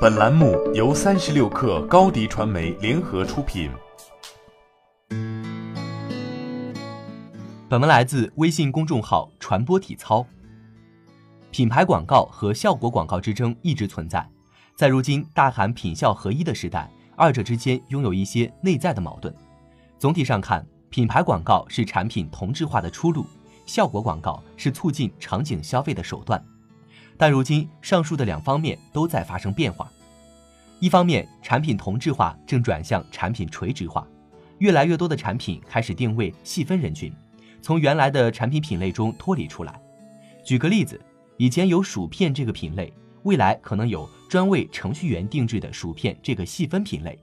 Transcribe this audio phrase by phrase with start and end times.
[0.00, 3.68] 本栏目由三十六氪高低传媒联合出品。
[7.68, 10.24] 本文来自微信公众号“传播体操”。
[11.50, 14.24] 品牌广告和效果广告之争一直存在，
[14.76, 19.34] 在如今大喊品效合一的时代，二者之间拥有一些内在的矛盾。
[19.98, 23.26] 总体上看，品牌广告是产品同质化的出路，
[23.66, 26.40] 效果广告是促进场景消费的手段。
[27.18, 29.90] 但如今，上述的两方面都在发生变化。
[30.78, 34.06] 一方面，产品同质化正转向产品垂直化，
[34.58, 37.12] 越来越多的产品开始定位细分人群，
[37.60, 39.82] 从原来的产品品类中脱离出来。
[40.44, 41.00] 举个例子，
[41.36, 42.92] 以前有薯片这个品类，
[43.24, 47.18] 未来可能有专为程序员定制的薯片这个细分品类。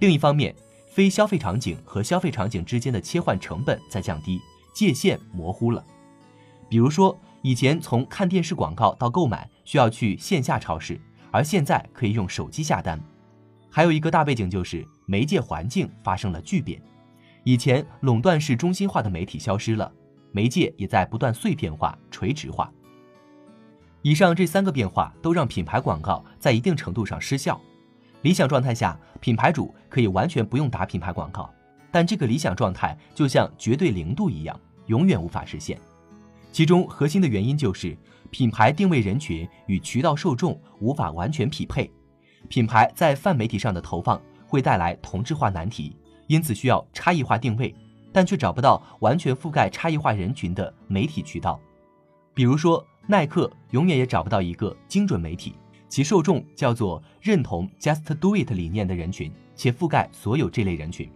[0.00, 0.54] 另一方面，
[0.90, 4.38] 非消费场景和消费场景之间的切换成本在降低，
[4.74, 5.82] 界限模糊了。
[6.68, 7.18] 比如说。
[7.42, 13.00] 以前从看电视广告到购买需要去线下超市，而现在可以用手机下单。
[13.70, 16.80] 还有一个大背景就是媒介环境发生了巨变，
[17.44, 19.92] 以前垄断式中心化的媒体消失了，
[20.32, 22.72] 媒介也在不断碎片化、垂直化。
[24.02, 27.60] 以上这三个变化都让品牌广告在一定程度上失效。
[28.22, 31.48] 理想状态下，品牌主可以完全不用打品牌广告，
[31.92, 35.78] 但这个理想状态就像绝对零度一样，永远无法实现。
[36.50, 37.96] 其中核心的原因就是
[38.30, 41.90] 品牌定位人群与渠道受众无法完全匹配，
[42.48, 45.96] 品牌在泛媒体上的投放会带来同质化难题，
[46.26, 47.74] 因此需要差异化定位，
[48.12, 51.60] 但却找不到完全覆盖差异化人群的媒体渠道。
[52.34, 55.54] 比如说，耐克永远也找不到一个精准媒体，
[55.88, 61.10] 其受众叫做认同 Just Do It 理念的人群，且覆盖所有这类人群，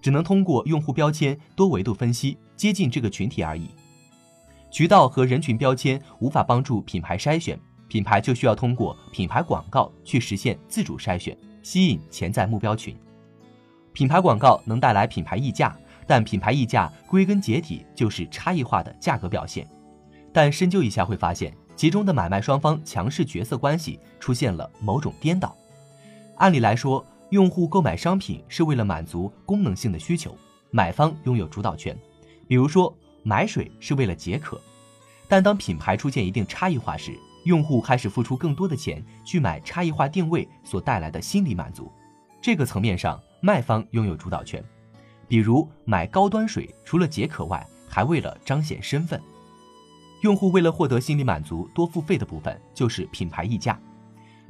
[0.00, 3.70] 只能通过用户标签多维度分析接近这个群体而已。
[4.72, 12.96] 渠道和人群标签无法帮助品牌筛选，品牌就需要通过品牌广告去实现自主筛选，吸引潜在目标群。
[13.92, 19.68] 品牌广告能带来品牌溢价，但品牌溢价归根结底就是差异化的价格表现。
[20.32, 25.54] 但深究一下会发现，其中的买卖双方强势角色关系出现了某种颠倒。
[26.36, 30.34] 按理来说，用户购买商品是为了满足功能性的需求，
[30.70, 31.94] 买方拥有主导权。
[32.48, 32.96] 比如说。
[33.22, 34.60] 买水是为了解渴，
[35.28, 41.90] 但当品牌出现一定差异化时，用户开始付出更多的钱去买差异化定位所带来的心理满足。
[42.40, 44.62] 这个层面上，卖方拥有主导权。
[45.28, 49.20] 比如买高端水，除了解渴外，还为了彰显身份。
[50.22, 53.78] 用户为了获得心理满足，多付费的部分就是品牌溢价。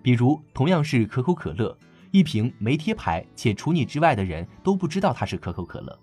[0.03, 1.77] 比如同样是可口可乐，
[2.11, 5.99] 一瓶没贴牌且除你之外的人都不知道它是可口可乐，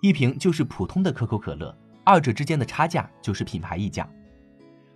[0.00, 1.76] 一瓶就是普通的可口可乐。
[2.10, 4.08] 二者之间的差价就是品牌溢价。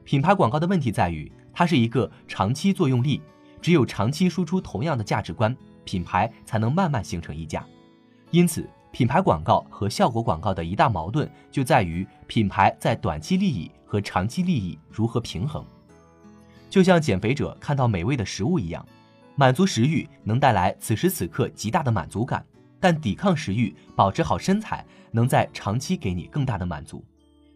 [0.02, 3.22] 品牌广告的问题在于，它是一个长期作用力，
[3.62, 7.64] 只有长期输出同样的价值观，品牌才能慢慢形成溢价。
[8.32, 15.64] 因此，品牌广告和效果广告的一大矛盾就在于品牌在短期利益和长期利益如何平衡。
[16.69, 18.84] 就像减肥者看到美味的食物一样，
[19.36, 22.44] 满足食欲能带来此时此刻极大的满足感。
[22.81, 27.04] 但抵抗食欲、保持好身材，能在长期给你更大的满足。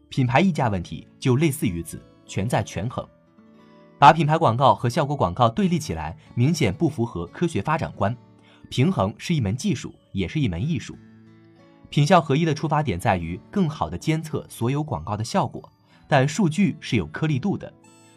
[0.09, 3.05] 品牌溢价问题就类似于此，全在权衡。
[3.99, 8.17] 把品牌广告和效果广告对立起来，明显不符合科学发展观。
[8.71, 10.97] 平衡是一门技术，也是一门艺术。
[11.91, 15.69] 品效合一的出发点在于更好的监测所有广告的效果，
[16.07, 17.73] 但数据是有颗粒度的。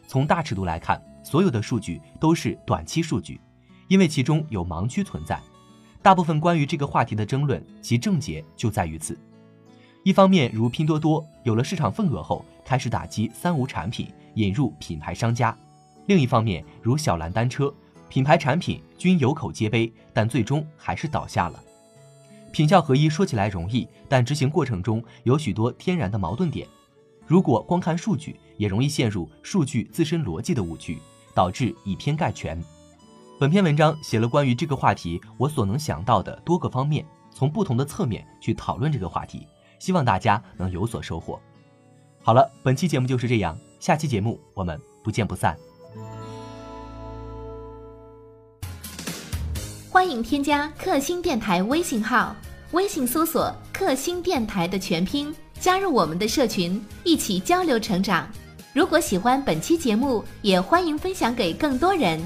[0.07, 3.41] 从大尺度来看，所有的数据都是短期数据，
[3.87, 5.41] 因为其中有盲区存在。
[6.01, 9.17] 大部分关于这个话题的争论，其症结就在于此。
[10.03, 15.55] 一方面，如拼多多有了市场份额后，开始打击三无产品，引入品牌商家；
[16.07, 17.71] 另一方面，如小蓝单车，
[18.09, 21.63] 品牌产品均有口皆碑，但最终还是倒下了。
[22.51, 26.67] 品效合一说起来容易，但执行过程中有许多天然的矛盾点。
[27.27, 30.97] 如果光看数据，也容易陷入数据自身逻辑的误区，
[31.35, 32.59] 导致以偏概全。
[33.39, 39.47] 本篇文章写了关于这个话题我所能想到的多个方面，从不同的侧面去讨论这个话题，
[39.81, 41.41] 希望大家能有所收获。
[42.21, 45.57] 好了，本期节目就是这样，下期节目我们不见不散。
[49.89, 52.35] 欢迎添加克星电台微信号，
[52.73, 58.29] 微信搜索“克星电台”的全拼，加入我们的社群，一起交流成长。
[58.73, 62.21] 如果喜欢本期节目，也欢迎分享给更多人。